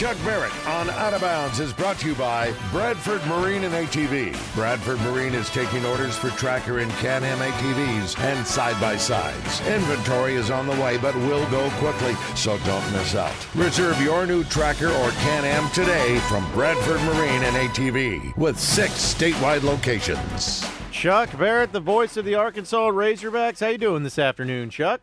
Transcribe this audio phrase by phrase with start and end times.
[0.00, 4.32] Chuck Barrett on Out of Bounds is brought to you by Bradford Marine and ATV.
[4.54, 9.60] Bradford Marine is taking orders for Tracker and Can-Am ATVs and side-by-sides.
[9.66, 13.54] Inventory is on the way, but will go quickly, so don't miss out.
[13.54, 19.64] Reserve your new Tracker or Can-Am today from Bradford Marine and ATV with six statewide
[19.64, 20.64] locations.
[20.90, 23.60] Chuck Barrett, the voice of the Arkansas Razorbacks.
[23.60, 25.02] How you doing this afternoon, Chuck?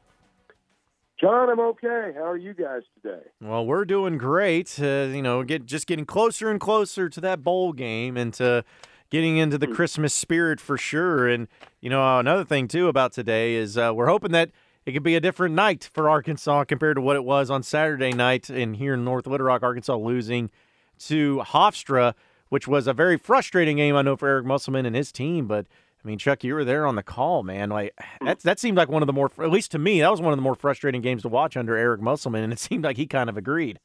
[1.19, 2.11] John, I'm okay.
[2.15, 3.23] How are you guys today?
[3.41, 4.79] Well, we're doing great.
[4.79, 8.63] Uh, you know, get just getting closer and closer to that bowl game and to
[9.09, 11.27] getting into the Christmas spirit for sure.
[11.27, 11.47] And
[11.81, 14.51] you know, another thing too about today is uh, we're hoping that
[14.85, 18.11] it could be a different night for Arkansas compared to what it was on Saturday
[18.11, 20.51] night in here in North Little Rock, Arkansas, losing
[20.99, 22.13] to Hofstra,
[22.49, 23.95] which was a very frustrating game.
[23.95, 25.65] I know for Eric Musselman and his team, but
[26.03, 27.69] I mean, Chuck, you were there on the call, man.
[27.69, 28.25] Like mm.
[28.25, 30.33] that, that seemed like one of the more, at least to me, that was one
[30.33, 33.07] of the more frustrating games to watch under Eric Musselman, and it seemed like he
[33.07, 33.79] kind of agreed.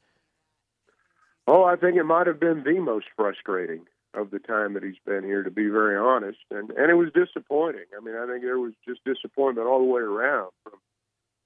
[1.47, 4.99] Oh, I think it might have been the most frustrating of the time that he's
[5.05, 6.39] been here, to be very honest.
[6.51, 7.85] And and it was disappointing.
[7.97, 10.79] I mean, I think there was just disappointment all the way around, from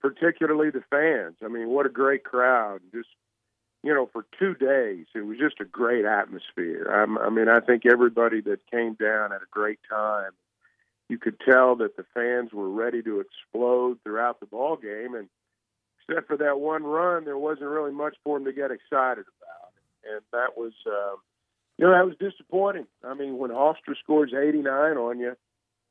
[0.02, 1.38] particularly the fans.
[1.44, 2.82] I mean, what a great crowd!
[2.94, 3.10] Just
[3.84, 6.88] you know, for two days, it was just a great atmosphere.
[6.92, 10.32] I, I mean, I think everybody that came down had a great time
[11.10, 15.30] you could tell that the fans were ready to explode throughout the ball game, and
[16.08, 19.72] except for that one run, there wasn't really much for them to get excited about,
[20.10, 21.18] and that was, um,
[21.78, 22.88] you know, that was disappointing.
[23.04, 25.36] I mean, when Hofstra scores 89 on you,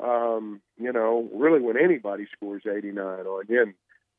[0.00, 3.75] um, you know, really when anybody scores 89 on you, and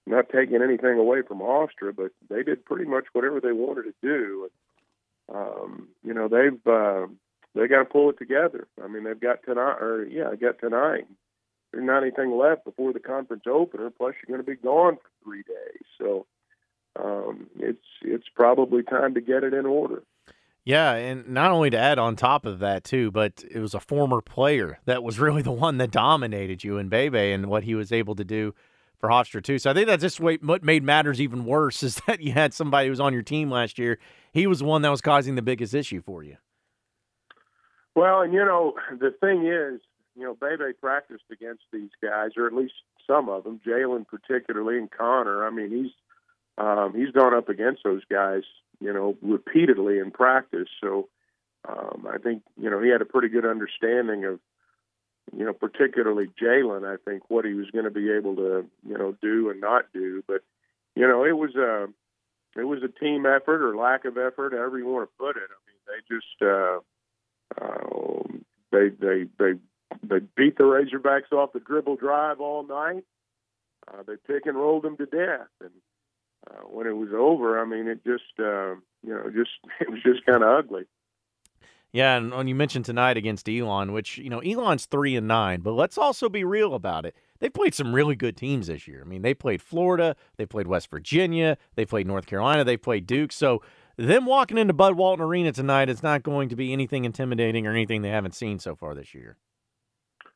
[0.07, 3.93] not taking anything away from Hofstra, but they did pretty much whatever they wanted to
[4.01, 4.49] do.
[5.33, 7.07] Um, you know, they've uh,
[7.57, 8.67] they got to pull it together.
[8.83, 11.07] I mean, they've got tonight, or yeah, they got tonight.
[11.71, 13.89] There's not anything left before the conference opener.
[13.89, 16.25] Plus, you're going to be gone for three days, so
[16.99, 20.03] um, it's it's probably time to get it in order.
[20.63, 23.79] Yeah, and not only to add on top of that too, but it was a
[23.79, 27.73] former player that was really the one that dominated you in Bebe and what he
[27.73, 28.53] was able to do
[28.99, 29.59] for Hofstra too.
[29.59, 32.87] So I think that's just what made matters even worse is that you had somebody
[32.87, 33.97] who was on your team last year.
[34.33, 36.37] He was the one that was causing the biggest issue for you.
[37.97, 39.81] Well, and you know, the thing is,
[40.15, 42.75] you know, Bebe practiced against these guys, or at least
[43.07, 43.59] some of them.
[43.65, 45.43] Jalen, particularly, and Connor.
[45.43, 45.91] I mean, he's
[46.59, 48.43] um, he's gone up against those guys,
[48.79, 50.67] you know, repeatedly in practice.
[50.79, 51.09] So
[51.67, 54.39] um, I think you know he had a pretty good understanding of,
[55.35, 56.85] you know, particularly Jalen.
[56.85, 59.85] I think what he was going to be able to, you know, do and not
[59.91, 60.23] do.
[60.27, 60.43] But
[60.95, 61.87] you know, it was a
[62.59, 65.49] it was a team effort or lack of effort, however you want to put it.
[65.49, 66.43] I mean, they just.
[66.43, 66.81] Uh,
[68.71, 69.53] they they they
[70.03, 73.03] they beat the Razorbacks off the dribble drive all night.
[73.87, 75.71] Uh, they pick and rolled them to death, and
[76.49, 80.01] uh, when it was over, I mean, it just uh, you know just it was
[80.03, 80.83] just kind of ugly.
[81.93, 85.61] Yeah, and when you mentioned tonight against Elon, which you know Elon's three and nine,
[85.61, 87.15] but let's also be real about it.
[87.39, 89.01] They played some really good teams this year.
[89.01, 93.07] I mean, they played Florida, they played West Virginia, they played North Carolina, they played
[93.07, 93.31] Duke.
[93.31, 93.61] So
[93.97, 97.71] them walking into Bud Walton Arena tonight is not going to be anything intimidating or
[97.71, 99.37] anything they haven't seen so far this year.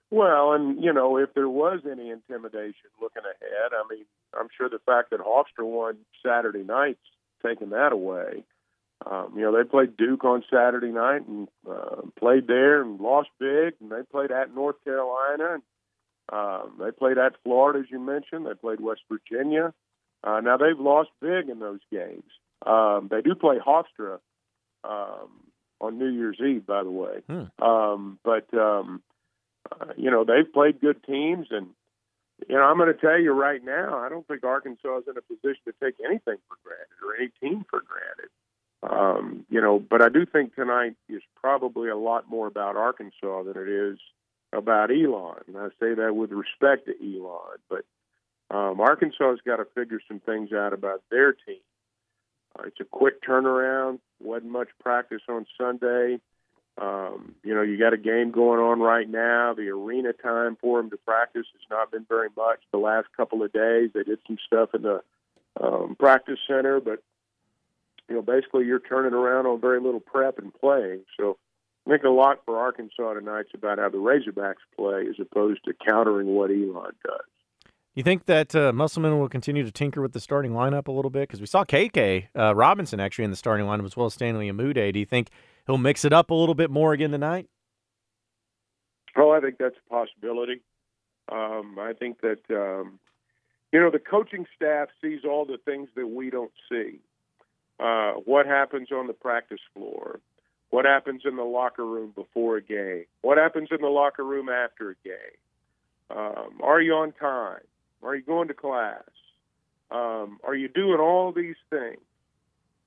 [0.09, 4.05] Well, and you know, if there was any intimidation looking ahead, I mean,
[4.37, 6.99] I'm sure the fact that Hofstra won Saturday night's
[7.45, 8.43] taken that away.
[9.09, 13.29] Um, you know, they played Duke on Saturday night and uh, played there and lost
[13.39, 15.55] big, and they played at North Carolina.
[15.55, 15.63] And,
[16.31, 18.45] um, they played at Florida, as you mentioned.
[18.45, 19.73] They played West Virginia.
[20.23, 22.29] Uh, now they've lost big in those games.
[22.65, 24.19] Um, they do play Hofstra
[24.83, 25.29] um,
[25.79, 27.21] on New Year's Eve, by the way.
[27.27, 27.63] Hmm.
[27.63, 29.01] Um, but um,
[29.71, 31.67] uh, you know they've played good teams, and
[32.47, 35.17] you know I'm going to tell you right now, I don't think Arkansas is in
[35.17, 38.29] a position to take anything for granted or any team for granted.
[38.83, 43.43] Um, you know, but I do think tonight is probably a lot more about Arkansas
[43.43, 43.99] than it is
[44.53, 45.41] about Elon.
[45.47, 47.85] And I say that with respect to Elon, but
[48.49, 51.61] um, Arkansas has got to figure some things out about their team
[52.57, 53.99] uh, it's a quick turnaround.
[54.19, 56.19] wasn't much practice on Sunday.
[56.77, 59.53] Um, you know, you got a game going on right now.
[59.53, 63.43] The arena time for them to practice has not been very much the last couple
[63.43, 63.91] of days.
[63.93, 65.01] They did some stuff in the
[65.61, 67.03] um, practice center, but
[68.09, 71.01] you know, basically you're turning around on very little prep and playing.
[71.17, 71.37] So
[71.85, 75.73] I think a lot for Arkansas tonight's about how the Razorbacks play as opposed to
[75.73, 77.30] countering what Elon does.
[77.93, 81.11] You think that uh, Musselman will continue to tinker with the starting lineup a little
[81.11, 81.23] bit?
[81.23, 84.49] Because we saw KK uh, Robinson actually in the starting lineup as well as Stanley
[84.49, 84.93] Umude.
[84.93, 85.29] Do you think
[85.67, 87.47] he'll mix it up a little bit more again tonight?
[89.17, 90.61] Oh, I think that's a possibility.
[91.29, 92.97] Um, I think that um,
[93.73, 96.99] you know the coaching staff sees all the things that we don't see.
[97.77, 100.21] Uh, what happens on the practice floor?
[100.69, 103.03] What happens in the locker room before a game?
[103.21, 105.15] What happens in the locker room after a game?
[106.09, 107.61] Um, are you on time?
[108.03, 109.03] Are you going to class?
[109.91, 111.99] Um, are you doing all these things?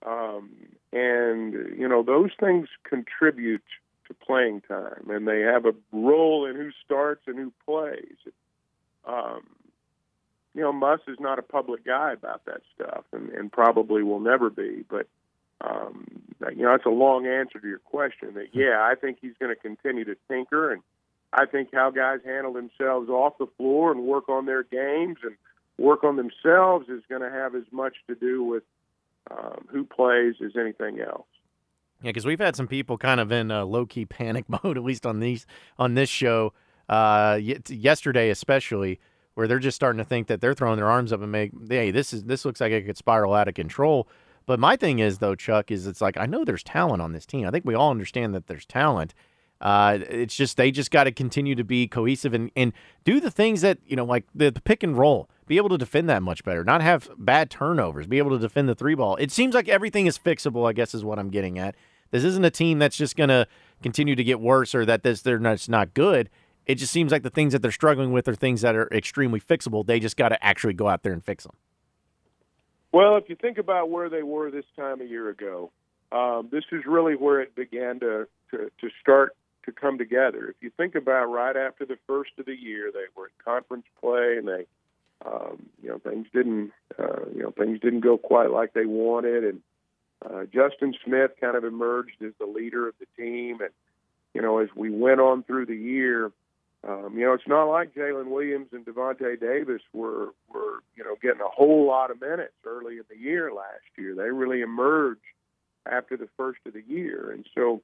[0.04, 0.50] Um,
[0.92, 3.62] and you know those things contribute
[4.08, 8.16] to playing time, and they have a role in who starts and who plays.
[9.06, 9.42] Um,
[10.54, 14.20] you know, Muss is not a public guy about that stuff, and, and probably will
[14.20, 14.84] never be.
[14.88, 15.08] But
[15.60, 16.06] um,
[16.54, 18.34] you know, it's a long answer to your question.
[18.34, 20.82] That yeah, I think he's going to continue to tinker, and
[21.34, 25.34] I think how guys handle themselves off the floor and work on their games and
[25.78, 28.62] work on themselves is going to have as much to do with
[29.30, 31.26] um, who plays as anything else.
[32.02, 34.84] Yeah, because we've had some people kind of in uh, low key panic mode, at
[34.84, 35.46] least on these
[35.78, 36.52] on this show
[36.88, 39.00] uh, yesterday, especially
[39.34, 41.90] where they're just starting to think that they're throwing their arms up and make, hey,
[41.90, 44.06] this is this looks like it could spiral out of control.
[44.46, 47.26] But my thing is though, Chuck, is it's like I know there's talent on this
[47.26, 47.46] team.
[47.46, 49.14] I think we all understand that there's talent.
[49.64, 52.74] Uh, it's just they just got to continue to be cohesive and, and
[53.04, 55.28] do the things that you know, like the, the pick and roll.
[55.46, 58.68] Be able to defend that much better, not have bad turnovers, be able to defend
[58.68, 59.16] the three ball.
[59.16, 60.68] It seems like everything is fixable.
[60.68, 61.74] I guess is what I'm getting at.
[62.10, 63.46] This isn't a team that's just going to
[63.82, 66.28] continue to get worse or that this they're not, not good.
[66.66, 69.40] It just seems like the things that they're struggling with are things that are extremely
[69.40, 69.84] fixable.
[69.84, 71.54] They just got to actually go out there and fix them.
[72.92, 75.72] Well, if you think about where they were this time a year ago,
[76.12, 79.34] um, this is really where it began to, to, to start
[79.64, 80.48] to come together.
[80.48, 83.86] If you think about right after the first of the year, they were in conference
[84.00, 84.66] play and they,
[85.24, 89.44] um, you know, things didn't, uh, you know, things didn't go quite like they wanted,
[89.44, 89.60] and
[90.24, 93.70] uh, Justin Smith kind of emerged as the leader of the team, and
[94.32, 96.32] you know, as we went on through the year,
[96.86, 101.16] um, you know, it's not like Jaylin Williams and Davonte Davis were were you know
[101.22, 104.14] getting a whole lot of minutes early in the year last year.
[104.14, 105.20] They really emerged
[105.90, 107.82] after the first of the year, and so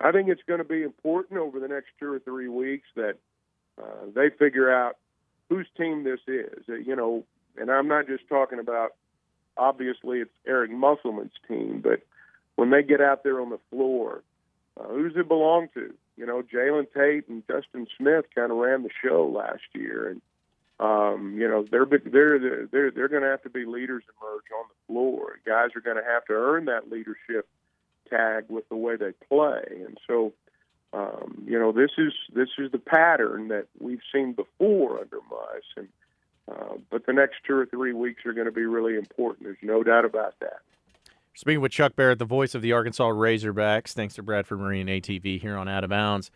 [0.00, 3.14] I think it's going to be important over the next two or three weeks that
[3.80, 4.96] uh, they figure out
[5.48, 6.64] whose team this is.
[6.66, 7.24] You know,
[7.56, 8.94] and I'm not just talking about
[9.56, 12.00] obviously it's Eric Musselman's team, but
[12.56, 14.22] when they get out there on the floor,
[14.78, 15.94] uh, who's it belong to?
[16.16, 20.22] you know, Jalen Tate and Justin Smith kind of ran the show last year, and
[20.80, 24.64] um, you know they're they're they're they're going to have to be leaders emerge on
[24.68, 25.38] the floor.
[25.46, 27.46] Guys are going to have to earn that leadership
[28.08, 30.32] tag with the way they play, and so
[30.92, 35.64] um, you know this is this is the pattern that we've seen before under Muss,
[35.76, 35.88] and
[36.50, 39.44] uh, but the next two or three weeks are going to be really important.
[39.44, 40.60] There's no doubt about that.
[41.34, 45.38] Speaking with Chuck Barrett, the voice of the Arkansas Razorbacks, thanks to Bradford Marine ATV
[45.38, 46.30] here on Out of Bounds.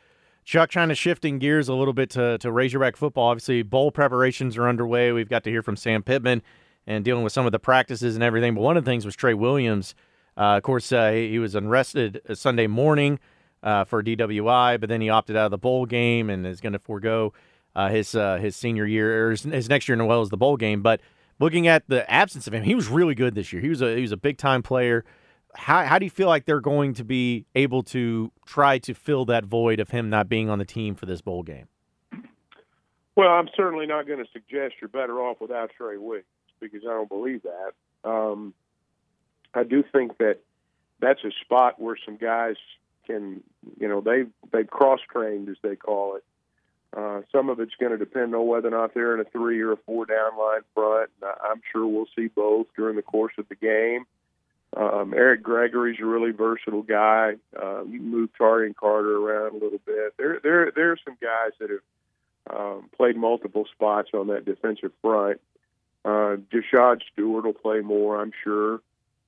[0.44, 3.28] Chuck, trying to shifting gears a little bit to, to Razorback football.
[3.28, 5.12] Obviously, bowl preparations are underway.
[5.12, 6.42] We've got to hear from Sam Pittman
[6.86, 8.54] and dealing with some of the practices and everything.
[8.54, 9.94] But one of the things was Trey Williams.
[10.36, 13.18] Uh, of course, uh, he was arrested Sunday morning
[13.62, 16.72] uh, for DWI, but then he opted out of the bowl game and is going
[16.72, 17.32] to forego
[17.74, 20.36] uh, his uh, his senior year or his, his next year, as well as the
[20.36, 20.82] bowl game.
[20.82, 21.00] But
[21.38, 23.60] looking at the absence of him, he was really good this year.
[23.62, 25.04] He was a he was a big time player.
[25.54, 29.24] How how do you feel like they're going to be able to try to fill
[29.26, 31.66] that void of him not being on the team for this bowl game?
[33.16, 36.24] Well, I'm certainly not going to suggest you're better off without Trey Williams
[36.60, 38.08] because I don't believe that.
[38.08, 38.54] Um,
[39.54, 40.38] I do think that
[41.00, 42.56] that's a spot where some guys
[43.06, 43.42] can,
[43.78, 46.24] you know, they they cross trained as they call it,
[46.96, 49.60] uh, some of it's going to depend on whether or not they're in a three
[49.60, 51.10] or a four down line front.
[51.22, 54.06] I'm sure we'll see both during the course of the game.
[54.76, 57.34] Um, Eric Gregory's a really versatile guy.
[57.60, 60.14] Uh, you can move Taurean Carter around a little bit.
[60.16, 64.92] There, there, there are some guys that have um, played multiple spots on that defensive
[65.02, 65.40] front.
[66.04, 66.36] Uh,
[67.12, 68.80] Stewart will play more, I'm sure.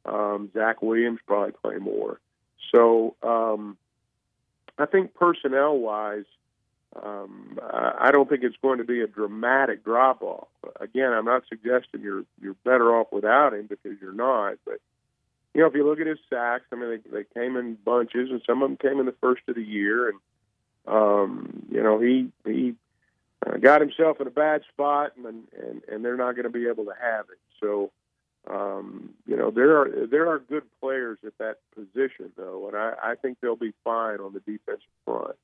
[0.04, 2.20] Um, Zach Williams probably play more.
[2.72, 3.76] So um,
[4.78, 6.24] I think personnel wise,
[7.00, 10.48] um, I don't think it's going to be a dramatic drop off.
[10.80, 14.56] Again, I'm not suggesting you're you're better off without him because you're not.
[14.64, 14.80] But
[15.54, 18.30] you know, if you look at his sacks, I mean, they, they came in bunches,
[18.30, 20.18] and some of them came in the first of the year, and
[20.86, 22.74] um, you know, he he
[23.46, 26.68] uh, got himself in a bad spot, and and and they're not going to be
[26.68, 27.38] able to have it.
[27.60, 27.90] So.
[28.50, 32.94] Um, you know, there are there are good players at that position though, and I,
[33.02, 35.36] I think they'll be fine on the defensive front.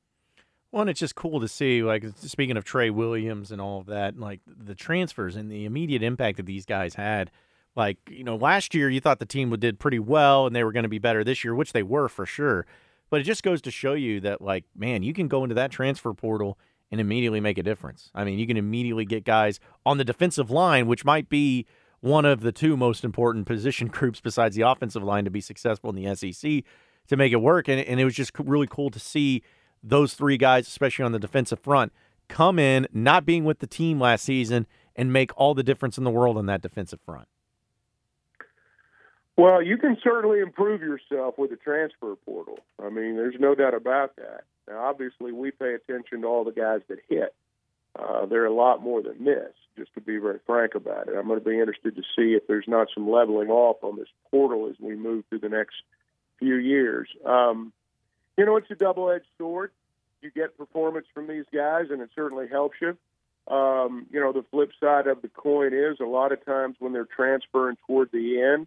[0.72, 3.86] Well, and it's just cool to see, like, speaking of Trey Williams and all of
[3.86, 7.30] that, like the transfers and the immediate impact that these guys had.
[7.74, 10.72] Like, you know, last year you thought the team did pretty well and they were
[10.72, 12.66] going to be better this year, which they were for sure.
[13.08, 15.70] But it just goes to show you that, like, man, you can go into that
[15.70, 16.58] transfer portal
[16.90, 18.10] and immediately make a difference.
[18.14, 21.66] I mean, you can immediately get guys on the defensive line, which might be
[22.00, 25.90] one of the two most important position groups besides the offensive line to be successful
[25.90, 26.64] in the SEC
[27.08, 27.68] to make it work.
[27.68, 29.42] And, and it was just really cool to see
[29.82, 31.92] those three guys, especially on the defensive front,
[32.28, 36.04] come in, not being with the team last season, and make all the difference in
[36.04, 37.28] the world on that defensive front.
[39.36, 42.58] Well, you can certainly improve yourself with the transfer portal.
[42.84, 44.42] I mean, there's no doubt about that.
[44.68, 47.34] Now, obviously, we pay attention to all the guys that hit.
[47.98, 51.16] Uh, there are a lot more than this, just to be very frank about it.
[51.16, 54.08] I'm going to be interested to see if there's not some leveling off on this
[54.30, 55.76] portal as we move through the next
[56.38, 57.08] few years.
[57.24, 57.72] Um,
[58.36, 59.72] you know, it's a double edged sword.
[60.22, 62.96] You get performance from these guys, and it certainly helps you.
[63.52, 66.92] Um, you know, the flip side of the coin is a lot of times when
[66.92, 68.66] they're transferring toward the end,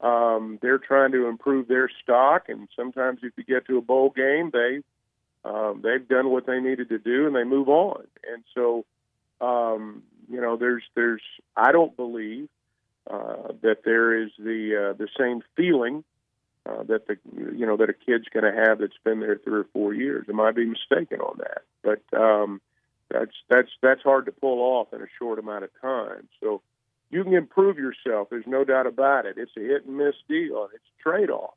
[0.00, 4.10] um, they're trying to improve their stock, and sometimes if you get to a bowl
[4.10, 4.82] game, they
[5.46, 8.04] um, they've done what they needed to do and they move on.
[8.32, 8.84] And so,
[9.40, 11.22] um, you know, there's there's
[11.56, 12.48] I don't believe
[13.08, 16.02] uh, that there is the uh, the same feeling
[16.66, 19.60] uh, that the you know that a kid's going to have that's been there three
[19.60, 20.26] or four years.
[20.28, 22.60] Am I be mistaken on that, but um,
[23.08, 26.28] that's that's that's hard to pull off in a short amount of time.
[26.40, 26.60] So
[27.10, 28.28] you can improve yourself.
[28.30, 29.38] There's no doubt about it.
[29.38, 30.68] It's a hit and miss deal.
[30.74, 31.54] It's a trade off.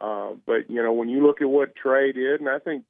[0.00, 2.84] Uh, but you know, when you look at what Trey did, and I think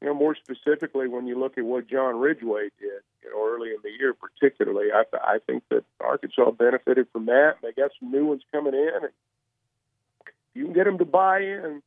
[0.00, 3.70] you know more specifically when you look at what John Ridgeway did, you know, early
[3.70, 7.56] in the year, particularly, I, I think that Arkansas benefited from that.
[7.62, 9.12] They got some new ones coming in, and
[10.54, 11.82] you can get them to buy in.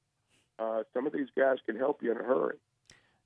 [0.57, 2.57] Uh, some of these guys can help you in a hurry.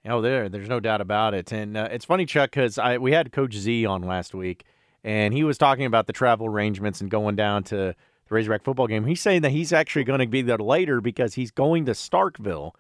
[0.05, 1.51] Oh, there, there's no doubt about it.
[1.53, 4.65] And uh, it's funny, Chuck, because I we had Coach Z on last week,
[5.03, 7.95] and he was talking about the travel arrangements and going down to the
[8.29, 9.05] Razorback football game.
[9.05, 12.73] He's saying that he's actually going to be there later because he's going to Starkville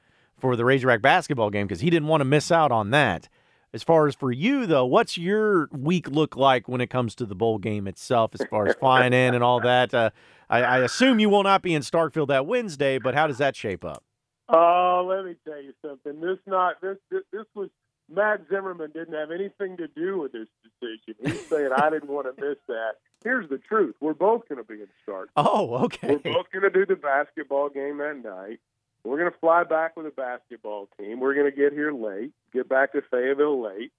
[0.43, 3.29] for the Razorback basketball game because he didn't want to miss out on that.
[3.73, 7.25] As far as for you, though, what's your week look like when it comes to
[7.25, 9.93] the bowl game itself, as far as flying in and all that?
[9.93, 10.09] Uh,
[10.49, 13.55] I, I, assume you will not be in Starkville that Wednesday, but how does that
[13.55, 14.03] shape up?
[14.49, 16.19] Oh, let me tell you something.
[16.19, 17.69] This not this this, this was
[18.13, 21.15] Matt Zimmerman didn't have anything to do with this decision.
[21.23, 22.95] He's saying I didn't want to miss that.
[23.23, 25.29] Here's the truth: we're both going to be in Stark.
[25.37, 26.19] Oh, okay.
[26.25, 28.59] We're both going to do the basketball game that night.
[29.03, 31.19] We're going to fly back with a basketball team.
[31.19, 33.91] We're going to get here late, get back to Fayetteville late.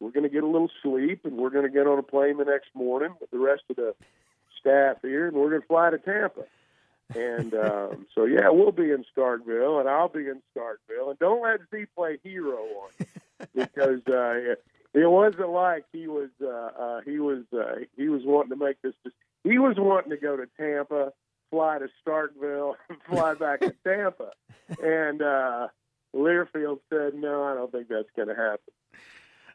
[0.00, 2.38] We're going to get a little sleep, and we're going to get on a plane
[2.38, 3.94] the next morning with the rest of the
[4.60, 6.44] staff here, and we're going to fly to Tampa.
[7.14, 11.10] And um, so, yeah, we'll be in Starkville, and I'll be in Starkville.
[11.10, 13.06] And don't let Z play hero on you
[13.54, 14.54] because uh,
[14.94, 18.80] it wasn't like he was uh, uh, he was uh, he was wanting to make
[18.80, 18.94] this.
[19.44, 21.12] He was wanting to go to Tampa,
[21.56, 24.32] fly to Starkville, and fly back to Tampa.
[24.82, 25.68] And uh,
[26.14, 28.72] Learfield said, "No, I don't think that's going to happen."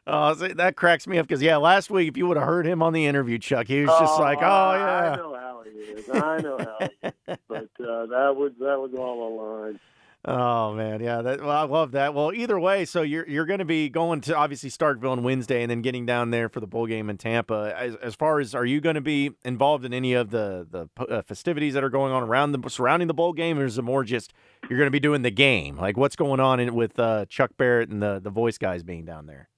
[0.04, 2.82] Oh, that cracks me up because yeah, last week if you would have heard him
[2.82, 5.70] on the interview, Chuck, he was just oh, like, "Oh yeah." I know how he
[5.70, 6.08] is.
[6.10, 7.12] I know how he is.
[7.48, 9.30] But uh, that was that was all a
[9.64, 9.80] line.
[10.24, 12.14] Oh man, yeah, that, well, I love that.
[12.14, 15.62] Well, either way, so you're you're going to be going to obviously Starkville on Wednesday,
[15.62, 17.74] and then getting down there for the bowl game in Tampa.
[17.76, 20.88] As, as far as are you going to be involved in any of the the
[21.12, 23.82] uh, festivities that are going on around the surrounding the bowl game, or is it
[23.82, 24.32] more just
[24.70, 25.76] you're going to be doing the game?
[25.76, 29.04] Like what's going on in, with uh, Chuck Barrett and the the voice guys being
[29.04, 29.48] down there?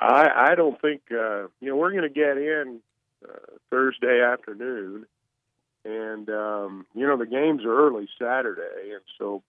[0.00, 2.80] I I don't think uh, you know we're going to get in
[3.24, 3.36] uh,
[3.70, 5.06] Thursday afternoon,
[5.84, 9.44] and um, you know the games are early Saturday, and so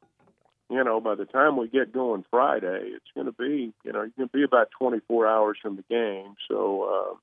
[0.69, 4.01] you know, by the time we get going Friday, it's going to be, you know,
[4.01, 6.35] you're going to be about 24 hours from the game.
[6.47, 7.17] So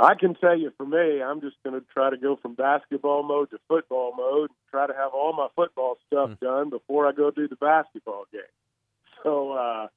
[0.00, 2.54] uh, I can tell you for me, I'm just going to try to go from
[2.54, 6.40] basketball mode to football mode, and try to have all my football stuff mm.
[6.40, 8.40] done before I go do the basketball game.
[9.22, 9.88] So uh,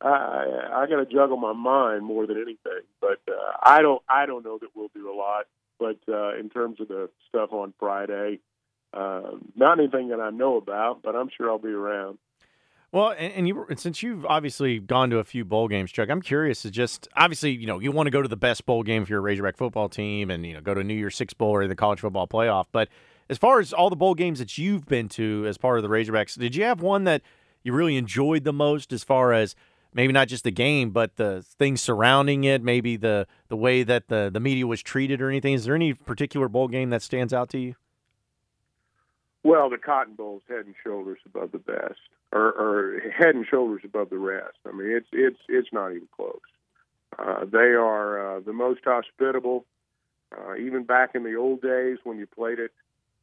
[0.00, 2.82] I, I got to juggle my mind more than anything.
[3.00, 5.44] But uh, I don't, I don't know that we'll do a lot.
[5.78, 8.40] But uh, in terms of the stuff on Friday,
[8.92, 12.18] uh, not anything that I know about, but I'm sure I'll be around.
[12.90, 16.22] Well, and, and you since you've obviously gone to a few bowl games, Chuck, I'm
[16.22, 19.04] curious to just obviously you know you want to go to the best bowl game
[19.04, 21.50] for your Razorback football team, and you know go to a New Year's Six Bowl
[21.50, 22.66] or the college football playoff.
[22.72, 22.88] But
[23.28, 25.90] as far as all the bowl games that you've been to as part of the
[25.90, 27.20] Razorbacks, did you have one that
[27.62, 29.54] you really enjoyed the most as far as
[29.92, 34.08] maybe not just the game, but the things surrounding it, maybe the the way that
[34.08, 35.52] the the media was treated or anything.
[35.52, 37.74] Is there any particular bowl game that stands out to you?
[39.44, 42.00] Well, the Cotton Bowl's head and shoulders above the best,
[42.32, 44.58] or, or head and shoulders above the rest.
[44.66, 46.40] I mean, it's it's it's not even close.
[47.18, 49.64] Uh, they are uh, the most hospitable.
[50.36, 52.72] Uh, even back in the old days when you played it,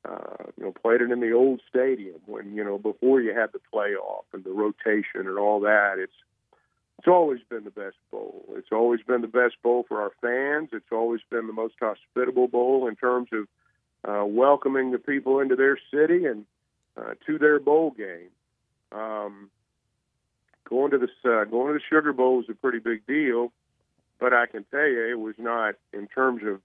[0.09, 3.51] uh, you know, played it in the old stadium when you know before you had
[3.53, 5.95] the playoff and the rotation and all that.
[5.97, 6.13] It's
[6.97, 8.45] it's always been the best bowl.
[8.55, 10.69] It's always been the best bowl for our fans.
[10.71, 13.47] It's always been the most hospitable bowl in terms of
[14.07, 16.45] uh, welcoming the people into their city and
[16.97, 18.29] uh, to their bowl game.
[18.91, 19.49] Um,
[20.69, 23.51] going to the uh, going to the Sugar Bowl was a pretty big deal,
[24.19, 26.61] but I can tell you it was not in terms of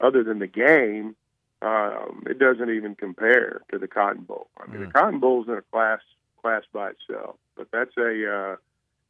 [0.00, 1.16] other than the game.
[1.62, 4.48] Um, it doesn't even compare to the Cotton Bowl.
[4.58, 4.86] I mean, mm.
[4.86, 6.00] the Cotton Bowl is in a class
[6.40, 8.56] class by itself, but that's a uh,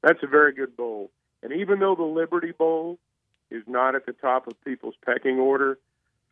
[0.03, 1.11] that's a very good bowl.
[1.43, 2.99] And even though the Liberty Bowl
[3.51, 5.79] is not at the top of people's pecking order,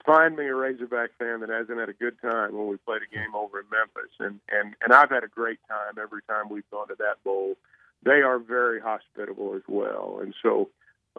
[0.08, 3.14] find me a Razorback fan that hasn't had a good time when we played a
[3.14, 6.68] game over in Memphis, and and and I've had a great time every time we've
[6.70, 7.56] gone to that bowl.
[8.02, 10.70] They are very hospitable as well, and so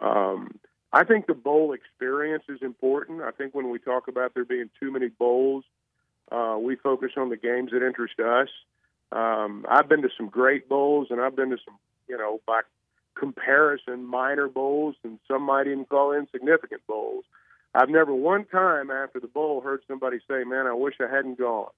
[0.02, 0.58] um,
[0.92, 3.22] I think the bowl experience is important.
[3.22, 5.64] I think when we talk about there being too many bowls,
[6.32, 8.48] uh, we focus on the games that interest us.
[9.12, 11.78] Um, I've been to some great bowls, and I've been to some,
[12.08, 12.62] you know, by
[13.16, 17.24] comparison, minor bowls, and some might even call insignificant bowls.
[17.74, 21.38] I've never one time after the bowl heard somebody say, "Man, I wish I hadn't
[21.38, 21.70] gone."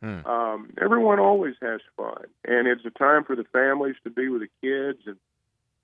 [0.00, 0.26] Hmm.
[0.26, 4.42] Um, everyone always has fun, and it's a time for the families to be with
[4.42, 5.00] the kids.
[5.06, 5.16] And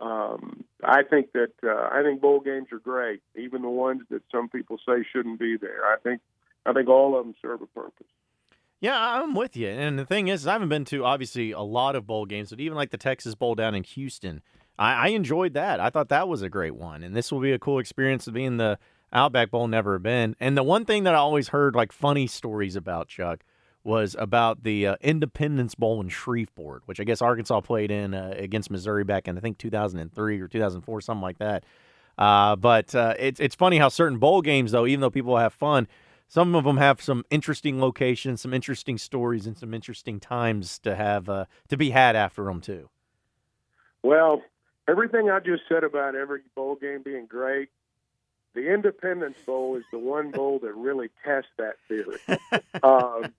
[0.01, 4.23] um, I think that uh, I think bowl games are great, even the ones that
[4.31, 5.85] some people say shouldn't be there.
[5.87, 6.21] I think
[6.67, 8.07] I think all of them serve a purpose.
[8.81, 9.69] Yeah, I'm with you.
[9.69, 12.61] And the thing is, I haven't been to obviously a lot of bowl games, but
[12.61, 14.43] even like the Texas Bowl down in Houston,
[14.79, 15.81] I, I enjoyed that.
[15.81, 18.33] I thought that was a great one, and this will be a cool experience of
[18.33, 18.79] being the
[19.13, 20.37] Outback Bowl never been.
[20.41, 23.45] And the one thing that I always heard like funny stories about Chuck
[23.83, 28.35] was about the uh, Independence Bowl in Shreveport, which I guess Arkansas played in uh,
[28.37, 31.65] against Missouri back in I think 2003 or 2004, something like that.
[32.19, 35.55] Uh, but uh, it's it's funny how certain bowl games, though, even though people have
[35.55, 35.89] fun,
[36.29, 40.95] some of them have some interesting locations, some interesting stories, and some interesting times to
[40.95, 42.91] have uh, to be had after them too.
[44.03, 44.43] Well,
[44.87, 47.71] everything I just said about every bowl game being great
[48.55, 52.19] the Independence Bowl is the one bowl that really tests that theory.
[52.83, 53.33] um,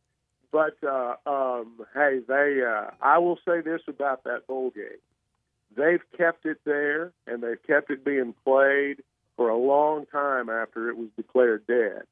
[0.52, 2.62] but uh, um, hey, they.
[2.62, 5.00] Uh, I will say this about that bowl game:
[5.76, 9.04] they've kept it there, and they've kept it being played
[9.36, 12.04] for a long time after it was declared dead.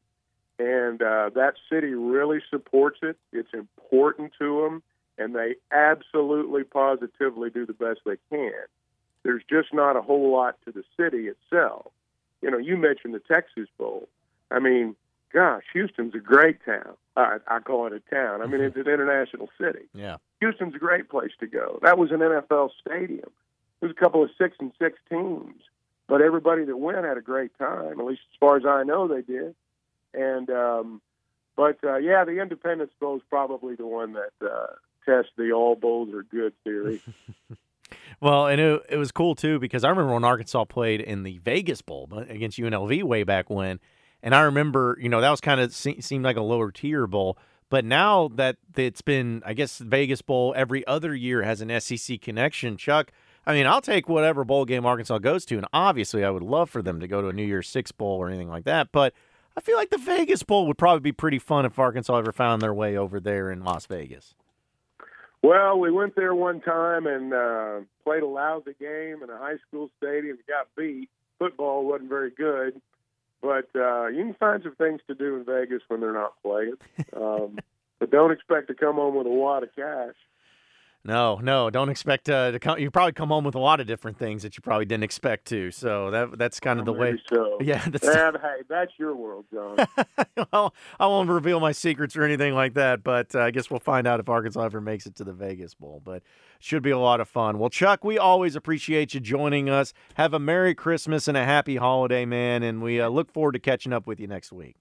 [0.58, 3.18] And uh, that city really supports it.
[3.32, 4.84] It's important to them,
[5.18, 8.52] and they absolutely, positively do the best they can.
[9.24, 11.92] There's just not a whole lot to the city itself
[12.42, 14.08] you know, you mentioned the Texas Bowl.
[14.52, 14.96] I mean,
[15.34, 16.96] gosh, Houston's a great town.
[17.16, 18.42] I, I call it a town.
[18.42, 19.86] I mean, it's an international city.
[19.94, 20.18] Yeah.
[20.40, 21.80] Houston's a great place to go.
[21.82, 23.30] That was an NFL stadium.
[23.80, 25.62] There's a couple of six and six teams,
[26.08, 28.00] but everybody that went had a great time.
[28.00, 29.56] At least as far as I know, they did.
[30.14, 31.02] And um,
[31.56, 34.68] but uh, yeah, the Independence Bowl is probably the one that uh,
[35.06, 37.02] tests the all bowls are good theory.
[38.22, 41.38] Well, and it, it was cool too because I remember when Arkansas played in the
[41.40, 43.80] Vegas Bowl against UNLV way back when,
[44.22, 47.08] and I remember you know that was kind of se- seemed like a lower tier
[47.08, 47.38] bowl.
[47.70, 52.20] But now that it's been, I guess Vegas Bowl every other year has an SEC
[52.20, 52.78] connection.
[52.78, 53.12] Chuck,
[53.46, 56.70] I mean, I'll take whatever bowl game Arkansas goes to, and obviously I would love
[56.70, 58.92] for them to go to a New Year's Six Bowl or anything like that.
[58.92, 59.14] But
[59.56, 62.62] I feel like the Vegas Bowl would probably be pretty fun if Arkansas ever found
[62.62, 64.34] their way over there in Las Vegas.
[65.42, 69.58] Well, we went there one time and uh, played a lousy game in a high
[69.68, 70.38] school stadium.
[70.48, 71.10] Got beat.
[71.38, 72.82] Football wasn't very good,
[73.42, 76.76] but uh, you can find some things to do in Vegas when they're not playing.
[77.16, 77.58] Um,
[78.00, 80.16] but don't expect to come home with a wad of cash.
[81.06, 82.78] No, no, don't expect uh, to come.
[82.78, 85.46] You probably come home with a lot of different things that you probably didn't expect
[85.48, 85.72] to.
[85.72, 87.22] So that that's kind of the Maybe way.
[87.30, 87.58] So.
[87.62, 88.06] Yeah, that's.
[88.08, 89.78] And, hey, that's your world, John.
[90.52, 93.80] well, I won't reveal my secrets or anything like that, but uh, I guess we'll
[93.80, 96.02] find out if Arkansas ever makes it to the Vegas Bowl.
[96.04, 96.22] But
[96.60, 97.60] should be a lot of fun.
[97.60, 99.94] Well, Chuck, we always appreciate you joining us.
[100.16, 103.60] Have a Merry Christmas and a Happy Holiday, man, and we uh, look forward to
[103.60, 104.76] catching up with you next week.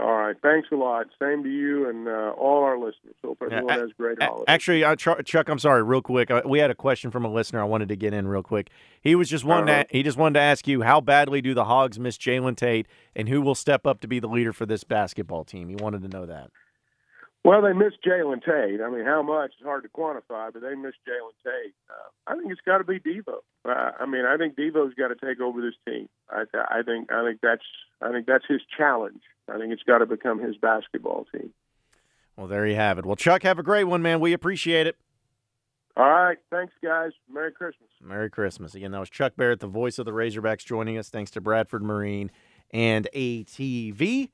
[0.00, 0.36] All right.
[0.40, 1.06] Thanks a lot.
[1.20, 3.14] Same to you and uh, all our listeners.
[3.24, 4.44] Hope everyone has great holidays.
[4.46, 6.30] Actually, uh, Chuck, I'm sorry, real quick.
[6.30, 8.70] Uh, we had a question from a listener I wanted to get in real quick.
[9.00, 9.84] He was just wanting uh-huh.
[9.84, 12.86] to, he just wanted to ask you how badly do the Hogs miss Jalen Tate
[13.16, 15.68] and who will step up to be the leader for this basketball team?
[15.68, 16.50] He wanted to know that.
[17.44, 18.80] Well, they missed Jalen Tate.
[18.80, 21.74] I mean, how much is hard to quantify, but they missed Jalen Tate.
[21.88, 23.38] Uh, I think it's got to be Devo.
[23.64, 26.08] Uh, I mean, I think Devo's got to take over this team.
[26.28, 27.62] I, I think I think that's
[28.02, 29.22] I think that's his challenge.
[29.48, 31.52] I think it's got to become his basketball team.
[32.36, 33.06] Well, there you have it.
[33.06, 34.20] Well, Chuck, have a great one, man.
[34.20, 34.96] We appreciate it.
[35.96, 36.38] All right.
[36.50, 37.10] Thanks, guys.
[37.28, 37.88] Merry Christmas.
[38.00, 38.74] Merry Christmas.
[38.76, 41.08] Again, that was Chuck Barrett, the voice of the Razorbacks, joining us.
[41.08, 42.30] Thanks to Bradford Marine
[42.70, 44.30] and ATV.